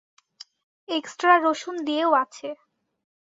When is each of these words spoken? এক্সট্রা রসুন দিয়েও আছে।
এক্সট্রা 0.89 1.33
রসুন 1.37 1.75
দিয়েও 1.87 2.11
আছে। 2.23 2.47